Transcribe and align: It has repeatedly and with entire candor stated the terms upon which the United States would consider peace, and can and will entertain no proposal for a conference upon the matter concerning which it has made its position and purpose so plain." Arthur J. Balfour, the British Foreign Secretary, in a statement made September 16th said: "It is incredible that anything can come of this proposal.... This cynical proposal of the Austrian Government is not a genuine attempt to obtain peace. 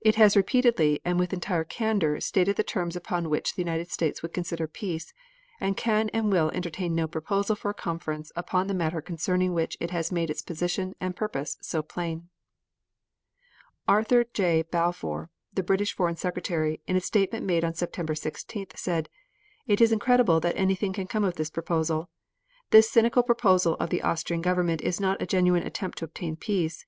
It 0.00 0.14
has 0.14 0.36
repeatedly 0.36 1.00
and 1.04 1.18
with 1.18 1.32
entire 1.32 1.64
candor 1.64 2.20
stated 2.20 2.54
the 2.54 2.62
terms 2.62 2.94
upon 2.94 3.28
which 3.28 3.56
the 3.56 3.60
United 3.62 3.90
States 3.90 4.22
would 4.22 4.32
consider 4.32 4.68
peace, 4.68 5.12
and 5.60 5.76
can 5.76 6.10
and 6.10 6.30
will 6.30 6.52
entertain 6.52 6.94
no 6.94 7.08
proposal 7.08 7.56
for 7.56 7.72
a 7.72 7.74
conference 7.74 8.30
upon 8.36 8.68
the 8.68 8.72
matter 8.74 9.00
concerning 9.02 9.52
which 9.52 9.76
it 9.80 9.90
has 9.90 10.12
made 10.12 10.30
its 10.30 10.42
position 10.42 10.94
and 11.00 11.16
purpose 11.16 11.56
so 11.60 11.82
plain." 11.82 12.28
Arthur 13.88 14.22
J. 14.32 14.62
Balfour, 14.62 15.30
the 15.52 15.64
British 15.64 15.92
Foreign 15.96 16.14
Secretary, 16.14 16.80
in 16.86 16.94
a 16.94 17.00
statement 17.00 17.44
made 17.44 17.64
September 17.76 18.14
16th 18.14 18.78
said: 18.78 19.08
"It 19.66 19.80
is 19.80 19.90
incredible 19.90 20.38
that 20.38 20.54
anything 20.56 20.92
can 20.92 21.08
come 21.08 21.24
of 21.24 21.34
this 21.34 21.50
proposal.... 21.50 22.08
This 22.70 22.88
cynical 22.92 23.24
proposal 23.24 23.74
of 23.80 23.90
the 23.90 24.02
Austrian 24.02 24.40
Government 24.40 24.82
is 24.82 25.00
not 25.00 25.20
a 25.20 25.26
genuine 25.26 25.64
attempt 25.66 25.98
to 25.98 26.04
obtain 26.04 26.36
peace. 26.36 26.86